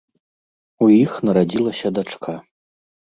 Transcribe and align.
У 0.85 0.87
іх 0.93 1.11
нарадзілася 1.29 1.87
дачка. 1.99 2.33